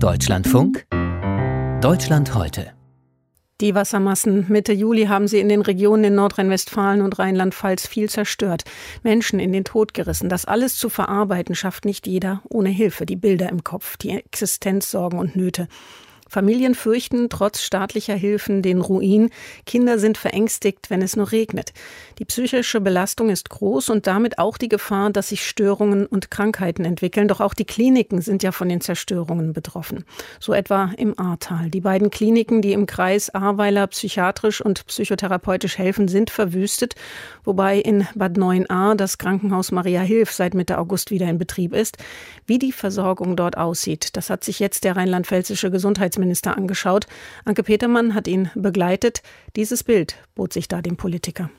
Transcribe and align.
Deutschlandfunk 0.00 0.86
Deutschland 1.80 2.32
heute 2.32 2.72
die 3.60 3.74
Wassermassen 3.74 4.46
Mitte 4.48 4.72
Juli 4.72 5.06
haben 5.06 5.26
sie 5.26 5.40
in 5.40 5.48
den 5.48 5.62
Regionen 5.62 6.04
in 6.04 6.14
Nordrhein-Westfalen 6.14 7.02
und 7.02 7.18
Rheinland-Pfalz 7.18 7.88
viel 7.88 8.08
zerstört, 8.08 8.62
Menschen 9.02 9.40
in 9.40 9.52
den 9.52 9.64
Tod 9.64 9.94
gerissen. 9.94 10.28
Das 10.28 10.44
alles 10.44 10.76
zu 10.76 10.88
verarbeiten 10.88 11.56
schafft 11.56 11.84
nicht 11.84 12.06
jeder 12.06 12.40
ohne 12.48 12.68
Hilfe. 12.68 13.04
Die 13.04 13.16
Bilder 13.16 13.48
im 13.48 13.64
Kopf, 13.64 13.96
die 13.96 14.10
Existenzsorgen 14.10 15.18
und 15.18 15.34
Nöte. 15.34 15.66
Familien 16.28 16.74
fürchten 16.74 17.30
trotz 17.30 17.62
staatlicher 17.62 18.14
Hilfen 18.14 18.60
den 18.60 18.80
Ruin. 18.80 19.30
Kinder 19.64 19.98
sind 19.98 20.18
verängstigt, 20.18 20.90
wenn 20.90 21.00
es 21.00 21.16
nur 21.16 21.32
regnet. 21.32 21.72
Die 22.18 22.26
psychische 22.26 22.80
Belastung 22.80 23.30
ist 23.30 23.48
groß 23.48 23.88
und 23.88 24.06
damit 24.06 24.38
auch 24.38 24.58
die 24.58 24.68
Gefahr, 24.68 25.10
dass 25.10 25.30
sich 25.30 25.48
Störungen 25.48 26.06
und 26.06 26.30
Krankheiten 26.30 26.84
entwickeln. 26.84 27.28
Doch 27.28 27.40
auch 27.40 27.54
die 27.54 27.64
Kliniken 27.64 28.20
sind 28.20 28.42
ja 28.42 28.52
von 28.52 28.68
den 28.68 28.82
Zerstörungen 28.82 29.54
betroffen. 29.54 30.04
So 30.38 30.52
etwa 30.52 30.92
im 30.98 31.18
Ahrtal. 31.18 31.70
Die 31.70 31.80
beiden 31.80 32.10
Kliniken, 32.10 32.60
die 32.60 32.74
im 32.74 32.84
Kreis 32.84 33.34
Ahrweiler 33.34 33.86
psychiatrisch 33.86 34.60
und 34.60 34.86
psychotherapeutisch 34.86 35.78
helfen, 35.78 36.08
sind 36.08 36.28
verwüstet, 36.28 36.94
wobei 37.44 37.78
in 37.78 38.06
Bad 38.14 38.36
9a 38.36 38.94
das 38.96 39.16
Krankenhaus 39.16 39.72
Maria 39.72 40.02
Hilf 40.02 40.32
seit 40.32 40.52
Mitte 40.52 40.78
August 40.78 41.10
wieder 41.10 41.28
in 41.28 41.38
Betrieb 41.38 41.72
ist. 41.72 41.96
Wie 42.46 42.58
die 42.58 42.72
Versorgung 42.72 43.34
dort 43.34 43.56
aussieht, 43.56 44.16
das 44.16 44.28
hat 44.28 44.44
sich 44.44 44.58
jetzt 44.58 44.84
der 44.84 44.96
rheinland-pfälzische 44.96 45.70
Gesundheitsminister 45.70 46.17
Gesundheitsminister 46.18 46.56
angeschaut. 46.56 47.06
Anke 47.44 47.62
Petermann 47.62 48.14
hat 48.14 48.28
ihn 48.28 48.50
begleitet. 48.54 49.22
Dieses 49.56 49.84
Bild 49.84 50.16
bot 50.34 50.52
sich 50.52 50.68
da 50.68 50.82
dem 50.82 50.96
Politiker. 50.96 51.50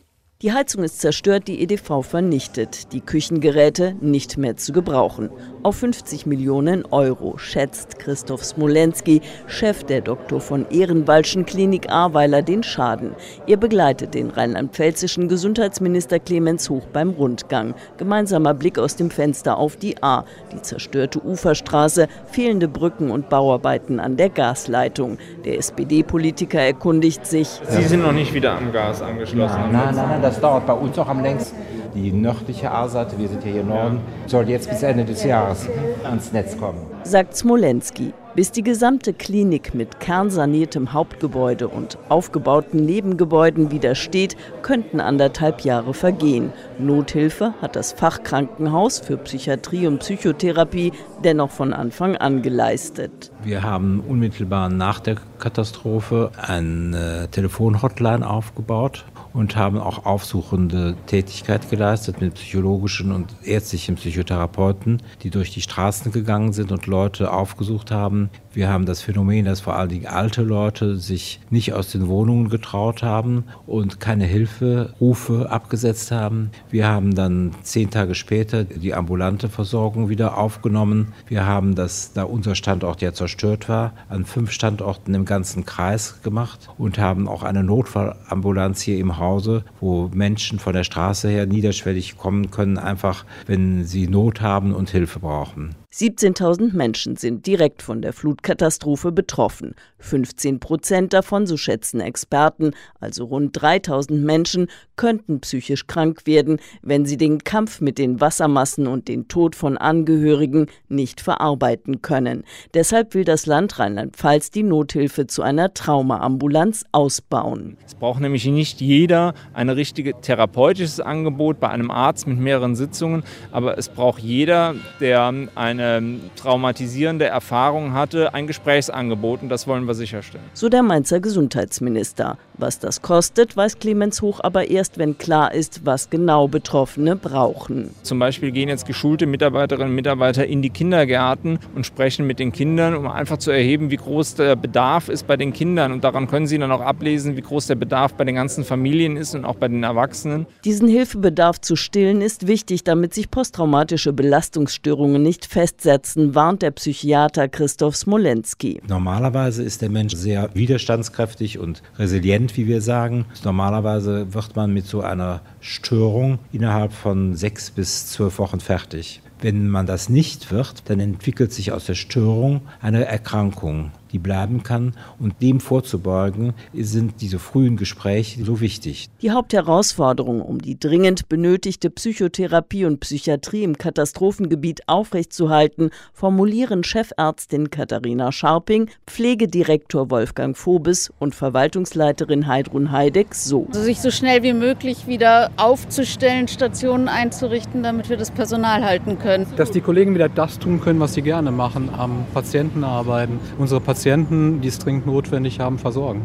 Die 0.41 0.53
Heizung 0.53 0.83
ist 0.83 1.01
zerstört, 1.01 1.49
die 1.49 1.61
EDV 1.61 2.01
vernichtet, 2.01 2.93
die 2.93 3.01
Küchengeräte 3.01 3.97
nicht 3.99 4.37
mehr 4.37 4.55
zu 4.55 4.71
gebrauchen. 4.71 5.29
Auf 5.63 5.75
50 5.75 6.25
Millionen 6.27 6.85
Euro 6.85 7.37
schätzt 7.37 7.99
Christoph 7.99 8.45
Smolenski, 8.45 9.19
Chef 9.47 9.83
der 9.83 9.99
Dr. 9.99 10.39
von 10.39 10.65
Ehrenwaldschen 10.69 11.45
Klinik 11.45 11.89
Ahrweiler, 11.89 12.41
den 12.41 12.63
Schaden. 12.63 13.15
Er 13.47 13.57
begleitet 13.57 14.13
den 14.13 14.29
rheinland-pfälzischen 14.29 15.27
Gesundheitsminister 15.27 16.19
Clemens 16.19 16.69
Hoch 16.69 16.85
beim 16.93 17.09
Rundgang. 17.09 17.75
Gemeinsamer 17.97 18.53
Blick 18.53 18.79
aus 18.79 18.95
dem 18.95 19.11
Fenster 19.11 19.57
auf 19.57 19.75
die 19.75 20.01
A, 20.01 20.23
die 20.53 20.61
zerstörte 20.61 21.21
Uferstraße, 21.21 22.07
fehlende 22.31 22.69
Brücken 22.69 23.11
und 23.11 23.27
Bauarbeiten 23.27 23.99
an 23.99 24.15
der 24.15 24.29
Gasleitung. 24.29 25.17
Der 25.43 25.57
SPD-Politiker 25.57 26.61
erkundigt 26.61 27.25
sich. 27.25 27.59
Sie 27.67 27.83
sind 27.83 28.03
noch 28.03 28.13
nicht 28.13 28.33
wieder 28.33 28.53
am 28.53 28.71
Gas 28.71 29.01
angeschlossen. 29.01 29.59
Nein, 29.73 29.95
nein, 29.95 30.21
nein, 30.21 30.28
das 30.29 30.39
dauert 30.39 30.67
bei 30.67 30.73
uns 30.73 30.97
auch 30.99 31.07
am 31.07 31.21
längsten. 31.21 31.57
Die 31.95 32.11
nördliche 32.11 32.69
A-Seite, 32.69 33.17
wir 33.17 33.27
sind 33.27 33.43
ja 33.43 33.51
hier 33.51 33.61
im 33.61 33.69
Norden, 33.69 33.99
soll 34.27 34.47
jetzt 34.47 34.69
bis 34.69 34.83
Ende 34.83 35.05
des 35.05 35.23
Jahres 35.23 35.67
ans 36.03 36.31
Netz 36.31 36.55
kommen. 36.55 36.79
Sagt 37.03 37.35
Smolenski. 37.35 38.13
Bis 38.35 38.51
die 38.51 38.61
gesamte 38.61 39.11
Klinik 39.11 39.73
mit 39.73 39.99
kernsaniertem 39.99 40.93
Hauptgebäude 40.93 41.67
und 41.67 41.97
aufgebauten 42.09 42.85
Nebengebäuden 42.85 43.71
wieder 43.71 43.95
steht, 43.95 44.37
könnten 44.61 45.01
anderthalb 45.01 45.61
Jahre 45.61 45.95
vergehen. 45.95 46.53
Nothilfe 46.77 47.55
hat 47.59 47.75
das 47.75 47.91
Fachkrankenhaus 47.91 48.99
für 48.99 49.17
Psychiatrie 49.17 49.87
und 49.87 49.99
Psychotherapie 49.99 50.93
dennoch 51.23 51.49
von 51.49 51.73
Anfang 51.73 52.15
an 52.15 52.43
geleistet. 52.43 53.31
Wir 53.43 53.63
haben 53.63 54.03
unmittelbar 54.07 54.69
nach 54.69 54.99
der 54.99 55.15
Katastrophe 55.39 56.29
eine 56.37 57.29
Telefonhotline 57.31 58.29
aufgebaut 58.29 59.05
und 59.39 59.55
haben 59.55 59.77
auch 59.77 60.05
aufsuchende 60.05 60.97
Tätigkeit 61.07 61.69
geleistet 61.69 62.19
mit 62.19 62.33
psychologischen 62.33 63.13
und 63.13 63.33
ärztlichen 63.41 63.95
Psychotherapeuten, 63.95 65.01
die 65.23 65.29
durch 65.29 65.51
die 65.51 65.61
Straßen 65.61 66.11
gegangen 66.11 66.51
sind 66.51 66.73
und 66.73 66.87
Leute 66.87 67.31
aufgesucht 67.31 67.89
haben. 67.89 68.29
Wir 68.51 68.67
haben 68.67 68.85
das 68.85 69.01
Phänomen, 69.01 69.45
dass 69.45 69.61
vor 69.61 69.75
allen 69.75 69.87
Dingen 69.87 70.07
alte 70.07 70.41
Leute 70.41 70.97
sich 70.97 71.39
nicht 71.49 71.71
aus 71.71 71.91
den 71.91 72.07
Wohnungen 72.07 72.49
getraut 72.49 73.01
haben 73.01 73.45
und 73.65 74.01
keine 74.01 74.25
Hilferufe 74.25 75.49
abgesetzt 75.49 76.11
haben. 76.11 76.51
Wir 76.69 76.87
haben 76.87 77.15
dann 77.15 77.51
zehn 77.61 77.91
Tage 77.91 78.15
später 78.15 78.65
die 78.65 78.93
ambulante 78.93 79.47
Versorgung 79.47 80.09
wieder 80.09 80.37
aufgenommen. 80.37 81.13
Wir 81.27 81.45
haben 81.45 81.75
das, 81.75 82.11
da 82.11 82.23
unser 82.23 82.55
Standort 82.55 83.01
ja 83.01 83.13
zerstört 83.13 83.69
war, 83.69 83.93
an 84.09 84.25
fünf 84.25 84.51
Standorten 84.51 85.13
im 85.13 85.23
ganzen 85.23 85.63
Kreis 85.63 86.21
gemacht 86.23 86.69
und 86.77 86.97
haben 86.97 87.29
auch 87.29 87.43
eine 87.43 87.63
Notfallambulanz 87.63 88.81
hier 88.81 88.97
im 88.97 89.17
Hause, 89.29 89.63
wo 89.79 90.09
Menschen 90.13 90.59
von 90.59 90.73
der 90.73 90.83
Straße 90.83 91.29
her 91.29 91.45
niederschwellig 91.45 92.17
kommen 92.17 92.49
können, 92.51 92.77
einfach 92.77 93.25
wenn 93.45 93.85
sie 93.85 94.07
Not 94.07 94.41
haben 94.41 94.73
und 94.73 94.89
Hilfe 94.89 95.19
brauchen. 95.19 95.75
17.000 95.91 96.75
Menschen 96.75 97.15
sind 97.15 97.47
direkt 97.47 97.81
von 97.81 98.03
der 98.03 98.13
Flutkatastrophe 98.13 99.11
betroffen. 99.11 99.73
15 99.97 100.59
Prozent 100.59 101.13
davon, 101.13 101.47
so 101.47 101.57
schätzen 101.57 101.99
Experten, 101.99 102.73
also 102.99 103.25
rund 103.25 103.57
3.000 103.57 104.19
Menschen, 104.19 104.67
könnten 104.97 105.39
psychisch 105.39 105.87
krank 105.87 106.27
werden, 106.27 106.59
wenn 106.83 107.07
sie 107.07 107.17
den 107.17 107.43
Kampf 107.43 107.81
mit 107.81 107.97
den 107.97 108.21
Wassermassen 108.21 108.85
und 108.85 109.07
den 109.07 109.29
Tod 109.29 109.55
von 109.55 109.79
Angehörigen 109.79 110.67
nicht 110.89 111.21
verarbeiten 111.21 112.03
können. 112.03 112.43
Deshalb 112.75 113.15
will 113.15 113.23
das 113.23 113.47
Land 113.47 113.79
Rheinland-Pfalz 113.79 114.51
die 114.51 114.63
Nothilfe 114.63 115.25
zu 115.25 115.41
einer 115.41 115.73
Traumaambulanz 115.73 116.85
ausbauen. 116.91 117.77
Es 117.83 117.95
braucht 117.95 118.21
nämlich 118.21 118.45
nicht 118.45 118.79
jeder 118.79 119.33
ein 119.53 119.69
richtiges 119.69 120.13
therapeutisches 120.21 120.99
Angebot 120.99 121.59
bei 121.59 121.69
einem 121.69 121.89
Arzt 121.89 122.27
mit 122.27 122.37
mehreren 122.37 122.75
Sitzungen, 122.75 123.23
aber 123.51 123.75
es 123.79 123.89
braucht 123.89 124.21
jeder, 124.21 124.75
der 124.99 125.33
eine 125.79 126.19
traumatisierende 126.35 127.25
Erfahrung 127.25 127.93
hatte, 127.93 128.33
ein 128.33 128.47
Gesprächsangebot 128.47 129.41
und 129.41 129.49
das 129.49 129.67
wollen 129.67 129.85
wir 129.85 129.93
sicherstellen. 129.93 130.43
So 130.53 130.69
der 130.69 130.83
Mainzer 130.83 131.19
Gesundheitsminister. 131.19 132.37
Was 132.57 132.77
das 132.79 133.01
kostet, 133.01 133.55
weiß 133.55 133.79
Clemens 133.79 134.21
Hoch 134.21 134.41
aber 134.43 134.69
erst, 134.69 134.97
wenn 134.97 135.17
klar 135.17 135.53
ist, 135.53 135.85
was 135.85 136.09
genau 136.09 136.49
Betroffene 136.49 137.15
brauchen. 137.15 137.91
Zum 138.03 138.19
Beispiel 138.19 138.51
gehen 138.51 138.67
jetzt 138.67 138.85
geschulte 138.85 139.25
Mitarbeiterinnen 139.27 139.89
und 139.89 139.95
Mitarbeiter 139.95 140.45
in 140.45 140.61
die 140.61 140.69
Kindergärten 140.69 141.59
und 141.73 141.85
sprechen 141.85 142.27
mit 142.27 142.37
den 142.37 142.51
Kindern, 142.51 142.95
um 142.95 143.07
einfach 143.07 143.37
zu 143.37 143.51
erheben, 143.51 143.91
wie 143.91 143.95
groß 143.95 144.35
der 144.35 144.57
Bedarf 144.57 145.07
ist 145.07 145.25
bei 145.25 145.37
den 145.37 145.53
Kindern. 145.53 145.93
Und 145.93 146.03
daran 146.03 146.27
können 146.27 146.47
sie 146.47 146.57
dann 146.57 146.71
auch 146.71 146.81
ablesen, 146.81 147.37
wie 147.37 147.41
groß 147.41 147.67
der 147.67 147.75
Bedarf 147.75 148.13
bei 148.15 148.25
den 148.25 148.35
ganzen 148.35 148.65
Familien 148.65 149.15
ist 149.15 149.35
und 149.35 149.45
auch 149.45 149.55
bei 149.55 149.69
den 149.69 149.83
Erwachsenen. 149.83 150.45
Diesen 150.65 150.89
Hilfebedarf 150.89 151.61
zu 151.61 151.77
stillen 151.77 152.21
ist 152.21 152.47
wichtig, 152.47 152.83
damit 152.83 153.13
sich 153.13 153.31
posttraumatische 153.31 154.11
Belastungsstörungen 154.11 155.23
nicht 155.23 155.45
festsetzen, 155.69 156.35
warnt 156.35 156.61
der 156.61 156.71
Psychiater 156.71 157.47
Christoph 157.47 157.95
Smolenski. 157.95 158.81
Normalerweise 158.87 159.63
ist 159.63 159.81
der 159.81 159.89
Mensch 159.89 160.15
sehr 160.15 160.49
widerstandskräftig 160.53 161.59
und 161.59 161.83
resilient 161.97 162.57
wie 162.57 162.67
wir 162.67 162.81
sagen. 162.81 163.25
Normalerweise 163.43 164.33
wird 164.33 164.55
man 164.55 164.73
mit 164.73 164.85
so 164.85 165.01
einer 165.01 165.41
Störung 165.61 166.39
innerhalb 166.51 166.91
von 166.91 167.35
sechs 167.35 167.69
bis 167.69 168.07
zwölf 168.07 168.39
Wochen 168.39 168.59
fertig. 168.59 169.21
Wenn 169.41 169.69
man 169.69 169.85
das 169.85 170.09
nicht 170.09 170.51
wird, 170.51 170.89
dann 170.89 170.99
entwickelt 170.99 171.53
sich 171.53 171.71
aus 171.71 171.85
der 171.85 171.95
Störung 171.95 172.61
eine 172.81 173.05
Erkrankung 173.05 173.91
die 174.11 174.19
bleiben 174.19 174.63
kann. 174.63 174.93
Und 175.19 175.41
dem 175.41 175.59
vorzubeugen, 175.59 176.53
sind 176.73 177.21
diese 177.21 177.39
frühen 177.39 177.77
Gespräche 177.77 178.43
so 178.43 178.59
wichtig. 178.61 179.09
Die 179.21 179.31
Hauptherausforderung, 179.31 180.41
um 180.41 180.59
die 180.59 180.79
dringend 180.79 181.29
benötigte 181.29 181.89
Psychotherapie 181.89 182.85
und 182.85 182.99
Psychiatrie 182.99 183.63
im 183.63 183.77
Katastrophengebiet 183.77 184.87
aufrechtzuerhalten, 184.87 185.91
formulieren 186.13 186.83
Chefärztin 186.83 187.69
Katharina 187.69 188.31
Scharping, 188.31 188.89
Pflegedirektor 189.07 190.09
Wolfgang 190.09 190.57
Vobes 190.57 191.11
und 191.19 191.35
Verwaltungsleiterin 191.35 192.47
Heidrun 192.47 192.91
Heideck 192.91 193.35
so. 193.35 193.67
Also 193.67 193.81
sich 193.81 194.01
so 194.01 194.11
schnell 194.11 194.43
wie 194.43 194.53
möglich 194.53 195.07
wieder 195.07 195.51
aufzustellen, 195.57 196.47
Stationen 196.47 197.07
einzurichten, 197.07 197.83
damit 197.83 198.09
wir 198.09 198.17
das 198.17 198.31
Personal 198.31 198.83
halten 198.83 199.19
können. 199.19 199.45
Dass 199.55 199.71
die 199.71 199.81
Kollegen 199.81 200.15
wieder 200.15 200.29
das 200.29 200.59
tun 200.59 200.81
können, 200.81 200.99
was 200.99 201.13
sie 201.13 201.21
gerne 201.21 201.51
machen, 201.51 201.89
am 201.95 202.25
Patienten 202.33 202.83
arbeiten. 202.83 203.39
Unsere 203.57 203.81
Patienten 203.81 203.98
Patienten, 203.99 204.61
die 204.61 204.69
es 204.69 204.79
dringend 204.79 205.07
notwendig 205.07 205.59
haben, 205.59 205.77
versorgen. 205.77 206.21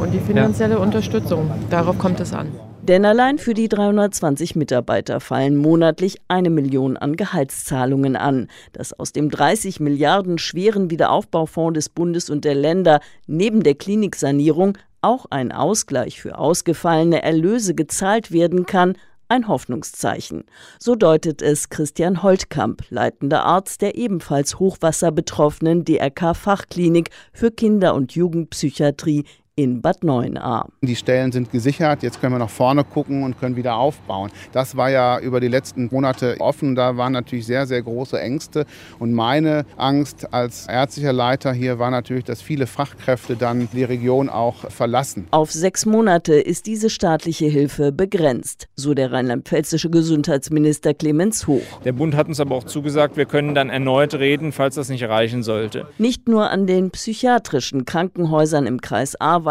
Und 0.00 0.14
die 0.14 0.20
finanzielle 0.20 0.74
ja. 0.74 0.80
Unterstützung, 0.80 1.50
darauf 1.68 1.98
kommt 1.98 2.20
es 2.20 2.32
an. 2.32 2.46
Denn 2.82 3.04
allein 3.04 3.38
für 3.38 3.54
die 3.54 3.68
320 3.68 4.54
Mitarbeiter 4.54 5.18
fallen 5.18 5.56
monatlich 5.56 6.18
eine 6.28 6.48
Million 6.48 6.96
an 6.96 7.16
Gehaltszahlungen 7.16 8.14
an. 8.14 8.46
Dass 8.72 8.92
aus 8.92 9.10
dem 9.10 9.30
30 9.30 9.80
Milliarden 9.80 10.38
schweren 10.38 10.92
Wiederaufbaufonds 10.92 11.74
des 11.74 11.88
Bundes 11.88 12.30
und 12.30 12.44
der 12.44 12.54
Länder 12.54 13.00
neben 13.26 13.64
der 13.64 13.74
Kliniksanierung 13.74 14.78
auch 15.02 15.26
ein 15.30 15.50
Ausgleich 15.50 16.20
für 16.20 16.38
ausgefallene 16.38 17.20
Erlöse 17.20 17.74
gezahlt 17.74 18.30
werden 18.30 18.64
kann, 18.64 18.94
ein 19.28 19.48
Hoffnungszeichen. 19.48 20.44
So 20.78 20.94
deutet 20.94 21.42
es 21.42 21.68
Christian 21.68 22.22
Holtkamp, 22.22 22.82
leitender 22.90 23.44
Arzt 23.44 23.82
der 23.82 23.96
ebenfalls 23.96 24.58
hochwasserbetroffenen 24.58 25.84
DRK 25.84 26.34
Fachklinik 26.34 27.10
für 27.32 27.50
Kinder- 27.50 27.94
und 27.94 28.14
Jugendpsychiatrie 28.14 29.24
in 29.58 29.82
Bad 29.82 30.04
Neuenahr. 30.04 30.68
Die 30.82 30.94
Stellen 30.94 31.32
sind 31.32 31.50
gesichert, 31.50 32.04
jetzt 32.04 32.20
können 32.20 32.32
wir 32.32 32.38
nach 32.38 32.48
vorne 32.48 32.84
gucken 32.84 33.24
und 33.24 33.40
können 33.40 33.56
wieder 33.56 33.74
aufbauen. 33.74 34.30
Das 34.52 34.76
war 34.76 34.88
ja 34.88 35.18
über 35.18 35.40
die 35.40 35.48
letzten 35.48 35.88
Monate 35.90 36.36
offen, 36.38 36.76
da 36.76 36.96
waren 36.96 37.12
natürlich 37.12 37.44
sehr, 37.44 37.66
sehr 37.66 37.82
große 37.82 38.20
Ängste. 38.20 38.66
Und 39.00 39.12
meine 39.12 39.66
Angst 39.76 40.32
als 40.32 40.68
ärztlicher 40.68 41.12
Leiter 41.12 41.52
hier 41.52 41.80
war 41.80 41.90
natürlich, 41.90 42.22
dass 42.22 42.40
viele 42.40 42.68
Fachkräfte 42.68 43.34
dann 43.34 43.68
die 43.72 43.82
Region 43.82 44.28
auch 44.28 44.70
verlassen. 44.70 45.26
Auf 45.32 45.50
sechs 45.50 45.84
Monate 45.86 46.34
ist 46.34 46.66
diese 46.66 46.88
staatliche 46.88 47.46
Hilfe 47.46 47.90
begrenzt, 47.90 48.68
so 48.76 48.94
der 48.94 49.10
rheinland-pfälzische 49.10 49.90
Gesundheitsminister 49.90 50.94
Clemens 50.94 51.48
Hoch. 51.48 51.80
Der 51.84 51.92
Bund 51.92 52.14
hat 52.14 52.28
uns 52.28 52.38
aber 52.38 52.54
auch 52.54 52.64
zugesagt, 52.64 53.16
wir 53.16 53.26
können 53.26 53.56
dann 53.56 53.70
erneut 53.70 54.14
reden, 54.14 54.52
falls 54.52 54.76
das 54.76 54.88
nicht 54.88 55.02
reichen 55.02 55.42
sollte. 55.42 55.88
Nicht 55.98 56.28
nur 56.28 56.48
an 56.48 56.68
den 56.68 56.92
psychiatrischen 56.92 57.86
Krankenhäusern 57.86 58.64
im 58.64 58.80
Kreis 58.80 59.20
Ahrweiler 59.20 59.47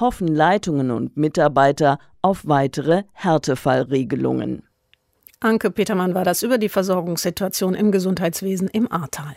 hoffen 0.00 0.28
Leitungen 0.28 0.90
und 0.90 1.16
Mitarbeiter 1.16 1.98
auf 2.22 2.46
weitere 2.46 3.04
Härtefallregelungen. 3.12 4.62
Anke 5.40 5.70
Petermann 5.70 6.14
war 6.14 6.24
das 6.24 6.42
über 6.42 6.58
die 6.58 6.68
Versorgungssituation 6.68 7.74
im 7.74 7.92
Gesundheitswesen 7.92 8.68
im 8.68 8.92
Ahrtal. 8.92 9.36